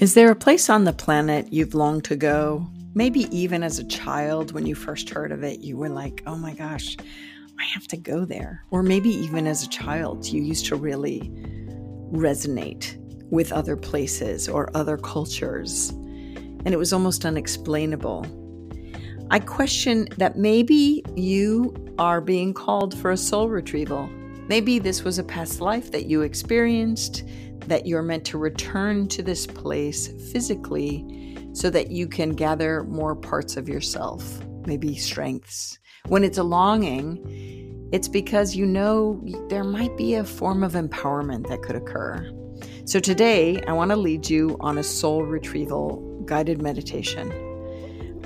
[0.00, 2.66] Is there a place on the planet you've longed to go?
[2.94, 6.34] Maybe even as a child, when you first heard of it, you were like, oh
[6.34, 6.96] my gosh,
[7.60, 8.64] I have to go there.
[8.72, 11.30] Or maybe even as a child, you used to really
[12.10, 12.96] resonate
[13.30, 18.26] with other places or other cultures, and it was almost unexplainable.
[19.30, 24.08] I question that maybe you are being called for a soul retrieval.
[24.48, 27.22] Maybe this was a past life that you experienced,
[27.68, 33.14] that you're meant to return to this place physically so that you can gather more
[33.14, 35.78] parts of yourself, maybe strengths.
[36.08, 41.48] When it's a longing, it's because you know there might be a form of empowerment
[41.48, 42.30] that could occur.
[42.84, 47.32] So today, I want to lead you on a soul retrieval guided meditation.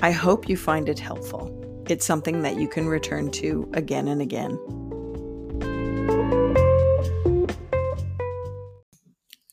[0.01, 1.55] I hope you find it helpful.
[1.87, 4.57] It's something that you can return to again and again.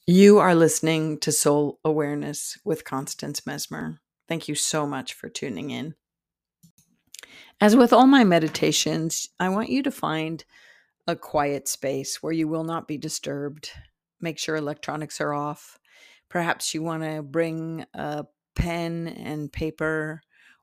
[0.09, 3.99] You are listening to Soul Awareness with Constance Messmer.
[4.29, 5.97] Thank you so much for tuning in.
[7.61, 10.45] As with all my meditations, I want you to find
[11.09, 13.71] a quiet space where you will not be disturbed
[14.21, 15.79] make sure electronics are off.
[16.29, 20.23] Perhaps you want to bring a pen and paper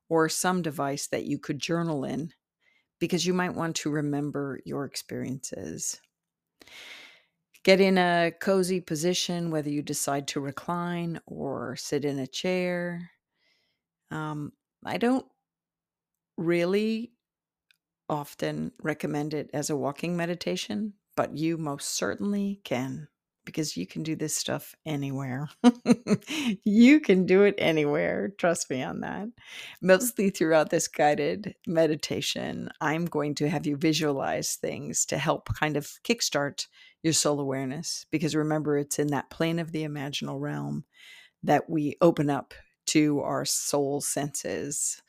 [0.09, 2.31] or some device that you could journal in
[2.99, 5.99] because you might want to remember your experiences.
[7.63, 13.11] Get in a cozy position, whether you decide to recline or sit in a chair.
[14.11, 14.51] Um,
[14.85, 15.25] I don't
[16.37, 17.13] really
[18.09, 23.07] often recommend it as a walking meditation, but you most certainly can
[23.45, 25.49] because you can do this stuff anywhere.
[26.63, 28.29] you can do it anywhere.
[28.37, 29.27] Trust me on that.
[29.81, 35.75] Mostly throughout this guided meditation, I'm going to have you visualize things to help kind
[35.75, 36.67] of kickstart
[37.03, 38.05] your soul awareness.
[38.11, 40.85] Because remember, it's in that plane of the imaginal realm
[41.43, 42.53] that we open up
[42.87, 45.01] to our soul senses,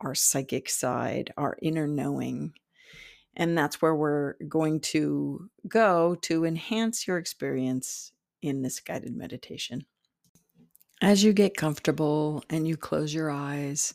[0.00, 2.54] our psychic side, our inner knowing
[3.36, 9.86] and that's where we're going to go to enhance your experience in this guided meditation.
[11.02, 13.94] As you get comfortable and you close your eyes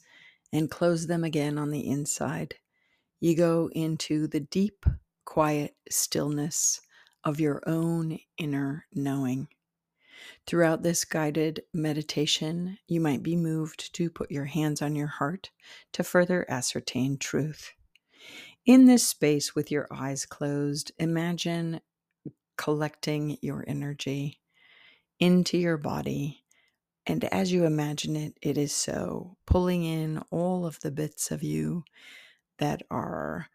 [0.52, 2.56] and close them again on the inside,
[3.20, 4.86] you go into the deep,
[5.26, 6.82] quiet stillness
[7.24, 9.48] of your own inner knowing.
[10.46, 15.52] Throughout this guided meditation, you might be moved to put your hands on your heart
[15.94, 17.74] to further ascertain truth.
[18.66, 21.82] In this space with your eyes closed, imagine
[22.58, 24.40] collecting your energy
[25.20, 26.44] into your body.
[27.06, 31.42] And as you imagine it, it is so, pulling in all of the bits of
[31.42, 31.84] you
[32.58, 33.48] that are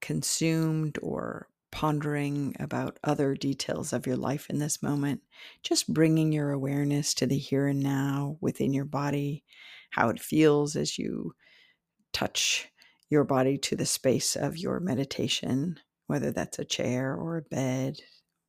[0.00, 5.22] consumed or pondering about other details of your life in this moment,
[5.62, 9.44] just bringing your awareness to the here and now within your body,
[9.90, 11.34] how it feels as you
[12.12, 12.68] touch
[13.10, 17.96] your body to the space of your meditation, whether that's a chair or a bed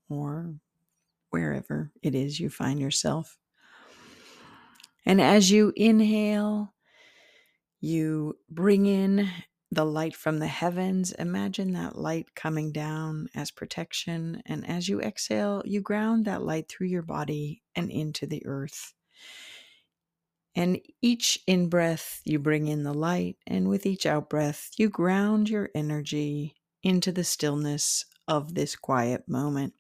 [0.10, 0.54] or
[1.30, 3.38] wherever it is you find yourself.
[5.06, 6.74] And as you inhale,
[7.80, 9.30] you bring in
[9.72, 11.12] the light from the heavens.
[11.14, 14.42] Imagine that light coming down as protection.
[14.46, 18.94] And as you exhale, you ground that light through your body and into the earth.
[20.56, 24.90] And each in breath, you bring in the light, and with each out breath, you
[24.90, 29.76] ground your energy into the stillness of this quiet moment.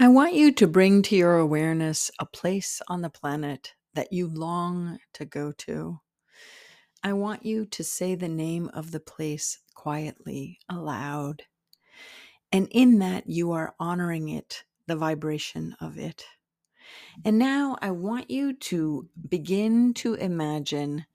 [0.00, 4.28] I want you to bring to your awareness a place on the planet that you
[4.28, 6.00] long to go to.
[7.06, 11.44] I want you to say the name of the place quietly, aloud.
[12.50, 16.24] And in that, you are honoring it, the vibration of it.
[17.24, 21.06] And now I want you to begin to imagine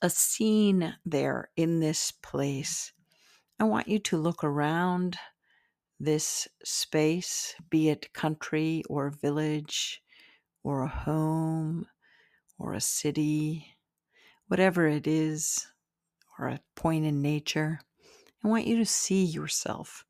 [0.00, 2.90] a scene there in this place.
[3.58, 5.18] I want you to look around
[5.98, 10.00] this space, be it country or village
[10.64, 11.86] or a home
[12.58, 13.76] or a city,
[14.50, 15.66] whatever it is,
[16.38, 17.80] or a point in nature.
[18.44, 20.04] I want you to see yourself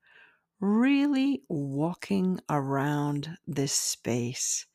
[0.60, 4.66] really walking around this space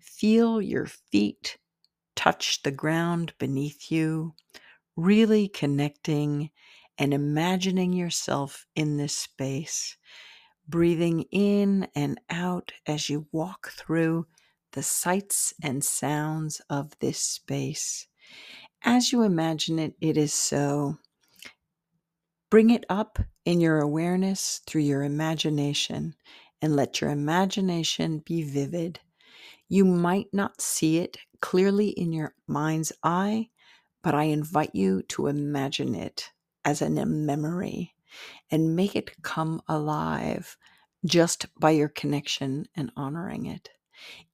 [0.00, 1.58] Feel your feet
[2.16, 4.34] touch the ground beneath you,
[4.96, 6.50] really connecting
[6.98, 9.96] and imagining yourself in this space,
[10.68, 14.26] breathing in and out as you walk through
[14.72, 18.06] the sights and sounds of this space.
[18.84, 20.98] As you imagine it, it is so.
[22.50, 26.14] Bring it up in your awareness through your imagination
[26.62, 29.00] and let your imagination be vivid.
[29.68, 33.50] You might not see it clearly in your mind's eye,
[34.02, 36.30] but I invite you to imagine it
[36.64, 37.94] as a memory
[38.50, 40.56] and make it come alive
[41.04, 43.70] just by your connection and honoring it.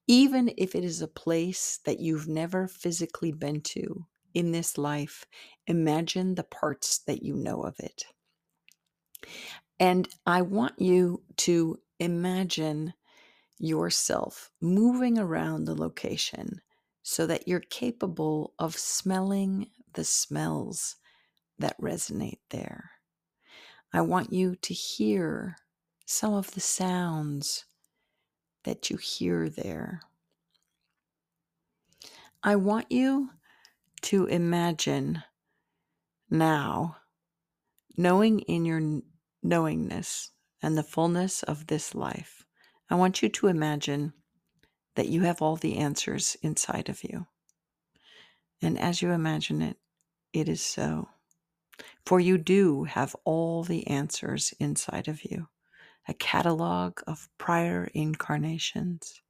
[0.08, 5.26] Even if it is a place that you've never physically been to in this life,
[5.66, 8.04] imagine the parts that you know of it.
[9.78, 12.94] And I want you to imagine
[13.58, 16.60] yourself moving around the location
[17.02, 20.96] so that you're capable of smelling the smells
[21.58, 22.90] that resonate there.
[23.92, 25.56] I want you to hear
[26.06, 27.64] some of the sounds
[28.64, 30.00] that you hear there.
[32.42, 33.30] I want you
[34.02, 35.22] to imagine
[36.28, 36.96] now,
[37.96, 39.02] knowing in your
[39.42, 40.30] knowingness
[40.62, 42.44] and the fullness of this life,
[42.88, 44.12] I want you to imagine
[44.96, 47.26] that you have all the answers inside of you.
[48.62, 49.76] And as you imagine it,
[50.32, 51.08] it is so.
[52.04, 55.48] For you do have all the answers inside of you,
[56.08, 59.22] a catalog of prior incarnations.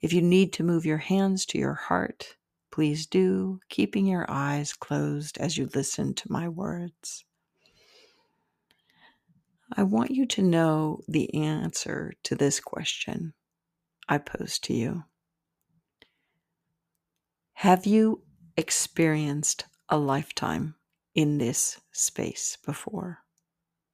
[0.00, 2.36] If you need to move your hands to your heart,
[2.70, 7.24] please do, keeping your eyes closed as you listen to my words.
[9.76, 13.34] I want you to know the answer to this question
[14.08, 15.04] I pose to you.
[17.54, 18.22] Have you
[18.56, 20.74] experienced a lifetime
[21.14, 23.18] in this space before?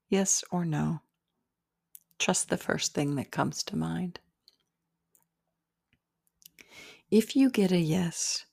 [0.09, 1.01] Yes or no?
[2.19, 4.21] Trust the first thing that comes to mind.
[7.11, 8.45] If you get a yes,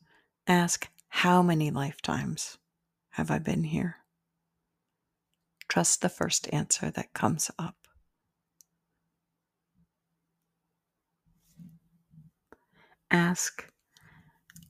[0.51, 2.57] ask how many lifetimes
[3.11, 3.95] have I been here?
[5.69, 7.75] Trust the first answer that comes up.
[13.09, 13.65] Ask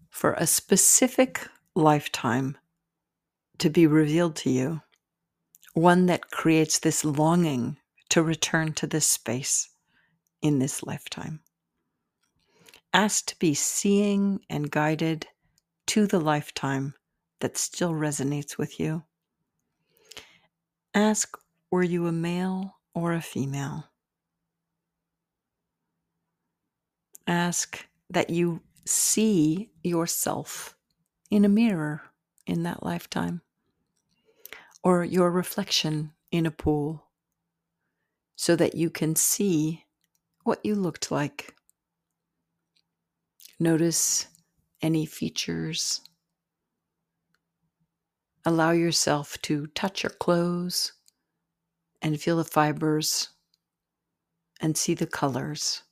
[0.10, 2.58] for a specific lifetime
[3.58, 4.82] to be revealed to you,
[5.74, 7.78] one that creates this longing
[8.10, 9.70] to return to this space
[10.44, 11.40] in this lifetime.
[12.94, 15.28] Ask to be seeing and guided
[15.92, 16.96] to the lifetime
[17.42, 19.04] that still resonates with you
[20.94, 21.38] Ask
[21.70, 23.90] were you a male or a female?
[27.28, 30.76] Ask that you see yourself
[31.30, 32.02] in a mirror
[32.48, 33.42] in that lifetime
[34.84, 37.06] or your reflection in a pool
[38.38, 39.86] so that you can see
[40.44, 41.56] what you looked like.
[43.60, 44.28] Notice
[44.82, 46.02] any features
[48.44, 50.94] Allow yourself to touch your clothes
[52.02, 53.30] and feel the fibers
[54.60, 55.84] and see the colors.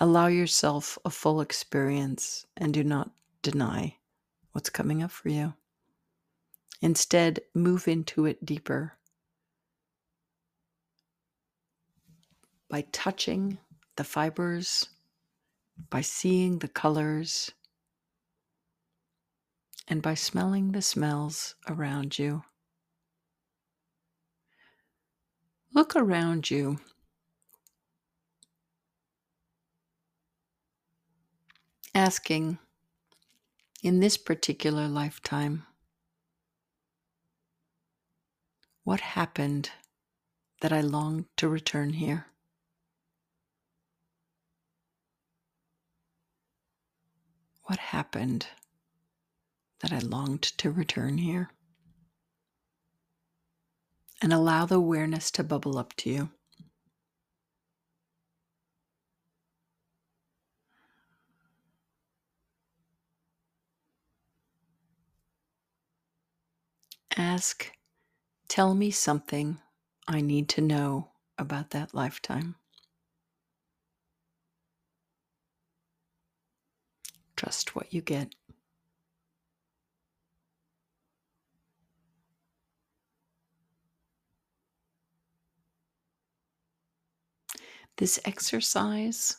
[0.00, 3.10] Allow yourself a full experience and do not
[3.42, 3.98] deny
[4.52, 5.52] what's coming up for you.
[6.80, 8.94] Instead, move into it deeper
[12.70, 13.58] by touching
[13.96, 14.88] the fibers,
[15.90, 17.50] by seeing the colors
[19.88, 22.42] and by smelling the smells around you.
[25.74, 26.78] Look around you.
[31.94, 32.58] Asking,
[33.82, 35.66] in this particular lifetime,
[38.84, 39.70] what happened
[40.60, 42.31] that I longed to return here?
[47.72, 48.48] What happened?
[49.80, 51.48] that I longed to return here.
[54.20, 56.30] And allow the awareness to bubble up to you.
[67.16, 67.72] Ask,
[68.48, 69.60] tell me something
[70.06, 72.56] I need to know about that lifetime.
[77.42, 78.36] Trust what you get.
[87.96, 89.38] This exercise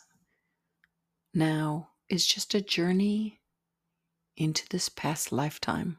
[1.33, 3.39] now is just a journey
[4.35, 5.97] into this past lifetime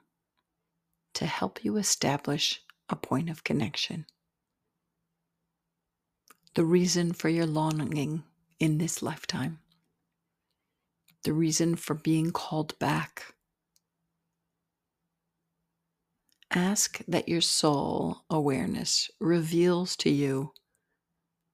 [1.14, 4.04] to help you establish a point of connection.
[6.54, 8.24] The reason for your longing
[8.60, 9.60] in this lifetime,
[11.24, 13.34] the reason for being called back.
[16.50, 20.52] Ask that your soul awareness reveals to you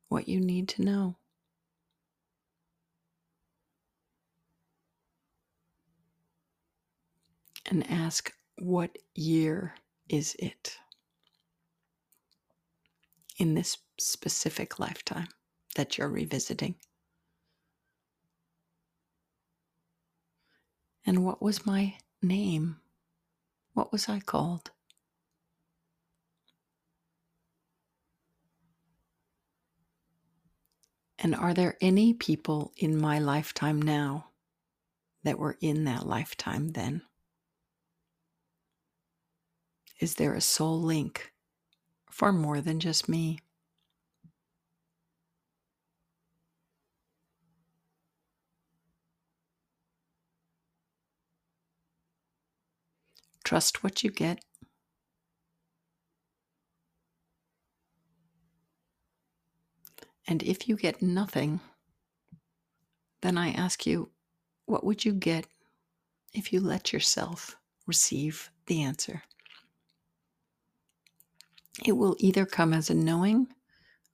[0.08, 1.16] what you need to know.
[7.66, 9.74] And ask, what year
[10.08, 10.76] is it
[13.38, 15.28] in this specific lifetime
[15.76, 16.74] that you're revisiting?
[21.06, 22.76] And what was my name?
[23.74, 24.70] What was I called?
[31.18, 34.30] And are there any people in my lifetime now
[35.22, 37.02] that were in that lifetime then?
[39.98, 41.32] Is there a soul link
[42.10, 43.38] for more than just me?
[53.50, 54.44] Trust what you get.
[60.28, 61.58] And if you get nothing,
[63.22, 64.10] then I ask you,
[64.66, 65.48] what would you get
[66.32, 67.56] if you let yourself
[67.88, 69.24] receive the answer?
[71.84, 73.48] It will either come as a knowing,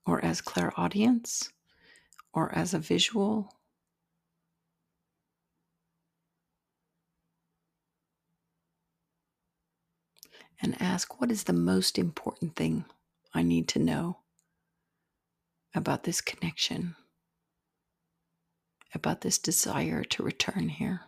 [0.06, 1.50] or as clairaudience,
[2.32, 3.55] or as a visual,
[10.60, 12.84] and ask what is the most important thing
[13.34, 14.18] I need to know
[15.74, 16.96] about this connection,
[18.94, 21.02] about this desire to return here.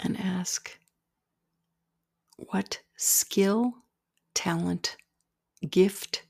[0.00, 0.78] And ask
[2.36, 3.74] what skill,
[4.32, 4.96] talent,
[5.68, 6.22] gift,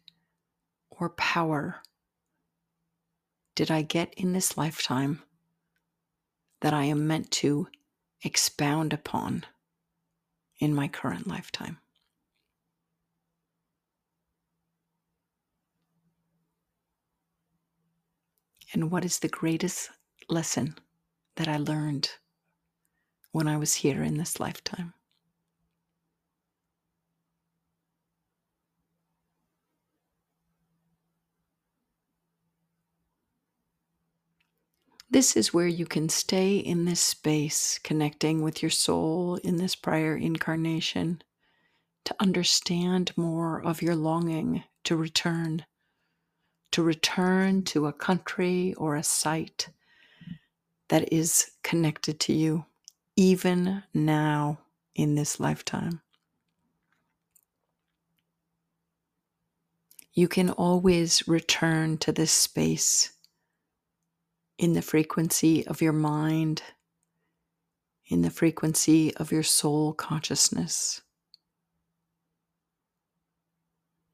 [0.90, 1.82] or power
[3.58, 5.20] did I get in this lifetime
[6.60, 7.66] that I am meant to
[8.22, 9.46] expound upon
[10.60, 11.78] in my current lifetime?
[18.72, 19.90] And what is the greatest
[20.28, 20.76] lesson
[21.34, 22.10] that I learned
[23.32, 24.94] when I was here in this lifetime?
[35.18, 39.74] This is where you can stay in this space, connecting with your soul in this
[39.74, 41.22] prior incarnation
[42.04, 45.66] to understand more of your longing to return,
[46.70, 49.70] to return to a country or a site
[50.86, 52.66] that is connected to you,
[53.16, 54.60] even now
[54.94, 56.00] in this lifetime.
[60.14, 63.17] You can always return to this space
[64.58, 66.62] in the frequency of your mind,
[68.06, 71.00] in the frequency of your soul consciousness.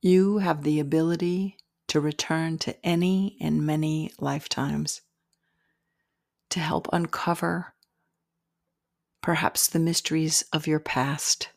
[0.03, 1.57] You have the ability
[1.89, 5.01] to return to any and many lifetimes
[6.51, 7.75] to help uncover
[9.23, 11.49] perhaps the mysteries of your past,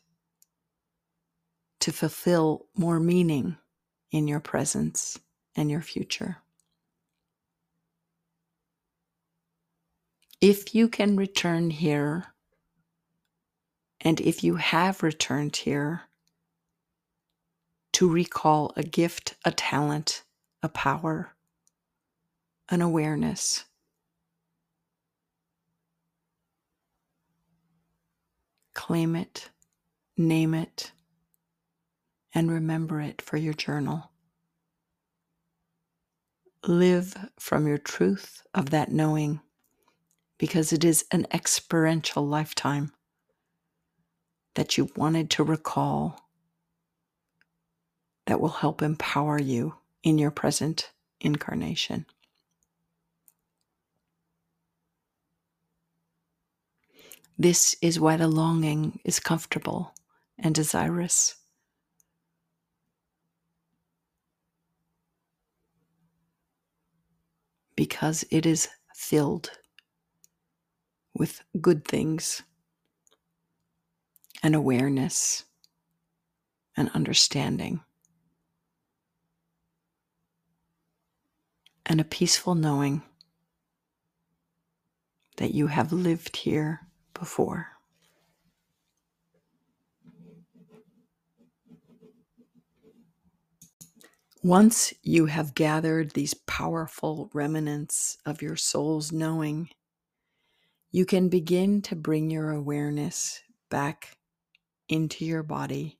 [1.80, 3.58] to fulfill more meaning
[4.10, 5.18] in your presence
[5.54, 6.38] and your future.
[10.40, 12.26] If you can return here,
[14.00, 16.02] and if you have returned here,
[17.92, 20.22] to recall a gift, a talent,
[20.62, 21.34] a power,
[22.70, 23.64] an awareness.
[28.74, 29.50] Claim it,
[30.16, 30.92] name it,
[32.32, 34.12] and remember it for your journal.
[36.66, 39.40] Live from your truth of that knowing
[40.38, 42.92] because it is an experiential lifetime
[44.54, 46.28] that you wanted to recall
[48.26, 50.90] that will help empower you in your present
[51.20, 52.06] incarnation.
[57.38, 59.94] This is why the longing is comfortable
[60.38, 61.36] and desirous.
[67.76, 69.52] Because it is filled
[71.18, 72.42] with good things
[74.42, 75.44] and awareness
[76.76, 77.80] and understanding
[81.84, 83.02] and a peaceful knowing
[85.38, 86.80] that you have lived here
[87.14, 87.68] before.
[94.44, 99.68] Once you have gathered these powerful remnants of your soul's knowing
[100.90, 104.16] you can begin to bring your awareness back
[104.88, 105.98] into your body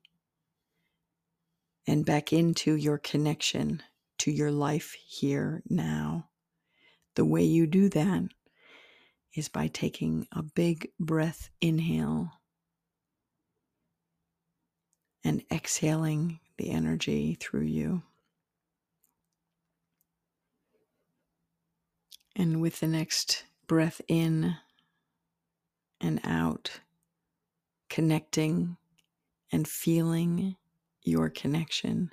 [1.87, 3.83] and back into your connection
[4.19, 6.29] to your life here now.
[7.17, 8.25] The way you do that
[9.35, 12.33] is by taking a big breath inhale
[15.23, 18.03] and exhaling the energy through you.
[22.35, 24.57] And with the next breath in
[26.01, 26.81] and out,
[27.89, 28.77] connecting
[29.51, 30.57] and feeling
[31.03, 32.11] your connection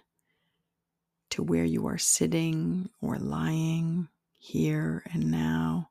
[1.30, 4.08] to where you are sitting or lying
[4.40, 5.90] here and now.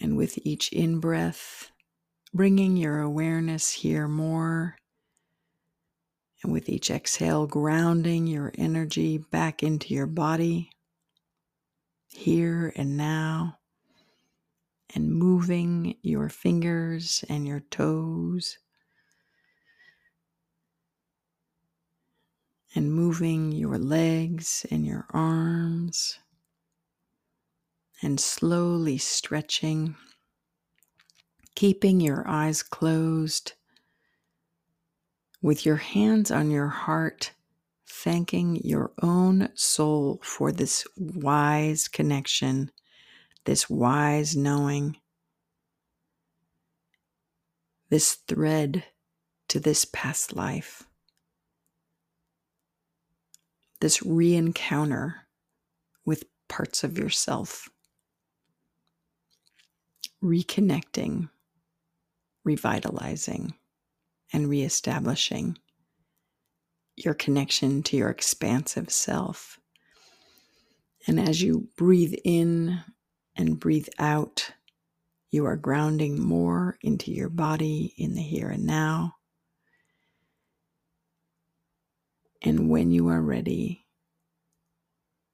[0.00, 1.70] And with each in breath,
[2.32, 4.76] bringing your awareness here more.
[6.42, 10.70] And with each exhale, grounding your energy back into your body,
[12.08, 13.58] here and now,
[14.94, 18.58] and moving your fingers and your toes.
[22.74, 26.18] And moving your legs and your arms.
[28.02, 29.96] And slowly stretching,
[31.54, 33.52] keeping your eyes closed.
[35.42, 37.32] With your hands on your heart,
[37.88, 42.70] thanking your own soul for this wise connection,
[43.44, 44.96] this wise knowing,
[47.88, 48.84] this thread
[49.48, 50.84] to this past life
[53.80, 55.26] this re encounter
[56.04, 57.68] with parts of yourself,
[60.22, 61.28] reconnecting,
[62.44, 63.54] revitalizing,
[64.32, 65.56] and reestablishing
[66.96, 69.58] your connection to your expansive self.
[71.06, 72.80] And as you breathe in
[73.40, 74.52] and breathe out,
[75.30, 79.16] you are grounding more into your body in the here and now.
[82.42, 83.86] And when you are ready,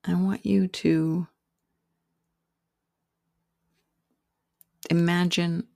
[0.05, 1.27] I want you to
[4.89, 5.67] imagine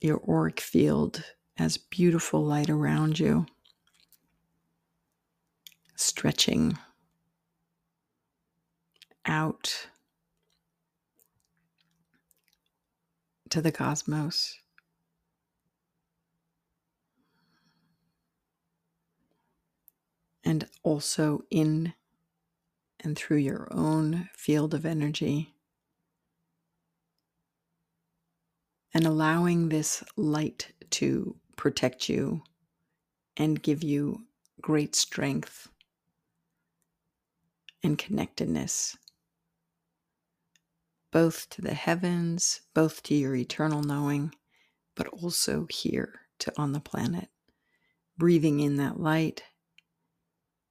[0.00, 1.24] your auric field
[1.58, 3.44] as beautiful light around you,
[5.96, 6.78] stretching
[9.26, 9.88] out
[13.50, 14.58] to the cosmos.
[20.48, 21.92] and also in
[23.00, 25.54] and through your own field of energy.
[28.94, 32.42] And allowing this light to protect you
[33.36, 34.22] and give you
[34.62, 35.68] great strength
[37.82, 38.96] and connectedness,
[41.18, 44.32] both to the heavens, both to your eternal knowing,
[44.94, 47.28] but also here to on the planet.
[48.16, 49.42] Breathing in that light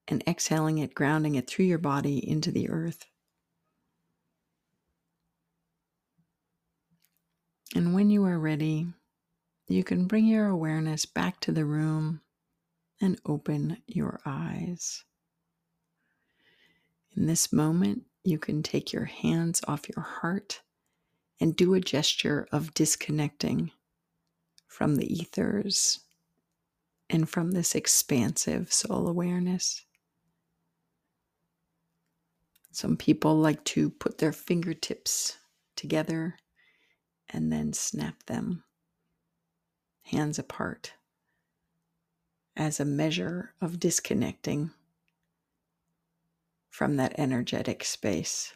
[0.07, 3.03] and exhaling it, grounding it through your body into the earth.
[7.75, 8.88] And when you are ready,
[9.67, 12.21] you can bring your awareness back to the room
[13.01, 15.03] and open your eyes.
[17.17, 20.61] In this moment, you can take your hands off your heart
[21.39, 23.71] and do a gesture of disconnecting
[24.67, 26.01] from the ethers
[27.09, 29.85] and from this expansive soul awareness.
[32.71, 35.37] Some people like to put their fingertips
[35.77, 36.35] together
[37.29, 38.63] and then snap them
[40.03, 40.91] hands apart
[42.57, 44.71] as a measure of disconnecting
[46.69, 48.53] from that energetic space.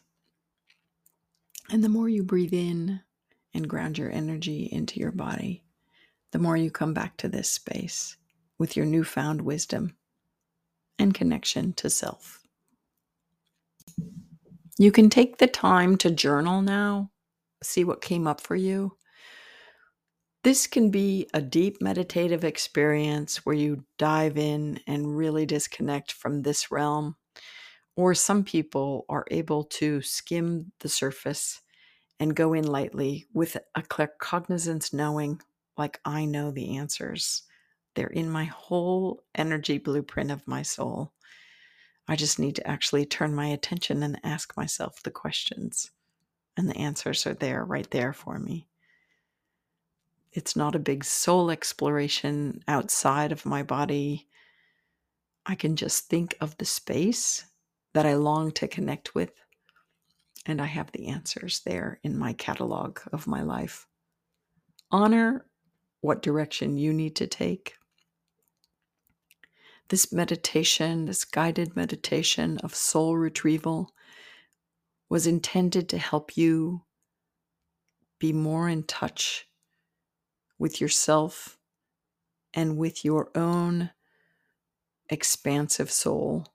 [1.70, 3.00] And the more you breathe in
[3.54, 5.64] and ground your energy into your body,
[6.32, 8.16] the more you come back to this space
[8.58, 9.96] with your newfound wisdom
[10.98, 12.40] and connection to self.
[14.78, 17.10] You can take the time to journal now,
[17.62, 18.96] see what came up for you.
[20.44, 26.42] This can be a deep meditative experience where you dive in and really disconnect from
[26.42, 27.16] this realm.
[27.96, 31.60] Or some people are able to skim the surface
[32.18, 33.82] and go in lightly with a
[34.18, 35.40] cognizance knowing,
[35.76, 37.42] like I know the answers.
[37.94, 41.12] They're in my whole energy blueprint of my soul.
[42.08, 45.90] I just need to actually turn my attention and ask myself the questions.
[46.56, 48.68] And the answers are there, right there for me.
[50.32, 54.28] It's not a big soul exploration outside of my body.
[55.44, 57.44] I can just think of the space
[57.92, 59.32] that I long to connect with,
[60.46, 63.86] and I have the answers there in my catalog of my life.
[64.90, 65.46] Honor
[66.00, 67.74] what direction you need to take.
[69.88, 73.92] This meditation, this guided meditation of soul retrieval,
[75.08, 76.82] was intended to help you
[78.18, 79.46] be more in touch
[80.58, 81.58] with yourself
[82.54, 83.90] and with your own
[85.10, 86.46] expansive soul,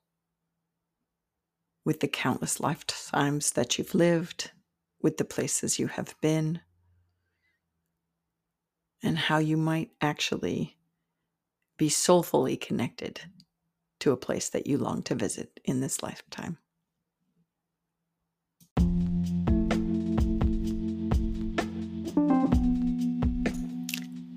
[1.84, 4.50] with the countless lifetimes that you've lived,
[5.00, 6.60] with the places you have been,
[9.02, 10.76] and how you might actually
[11.76, 13.20] be soulfully connected
[14.00, 16.58] to a place that you long to visit in this lifetime.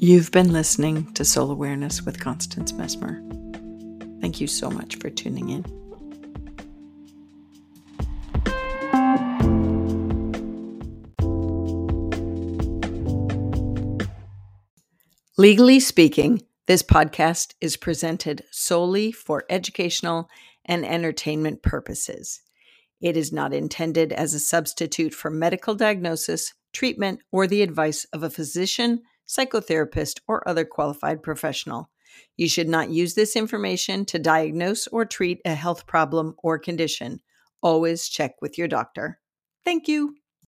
[0.03, 3.21] You've been listening to Soul Awareness with Constance Messmer.
[4.19, 5.80] Thank you so much for tuning in.
[15.41, 20.29] Legally speaking, this podcast is presented solely for educational
[20.65, 22.41] and entertainment purposes.
[23.01, 28.21] It is not intended as a substitute for medical diagnosis, treatment, or the advice of
[28.21, 31.89] a physician, psychotherapist, or other qualified professional.
[32.37, 37.19] You should not use this information to diagnose or treat a health problem or condition.
[37.63, 39.19] Always check with your doctor.
[39.65, 40.17] Thank you.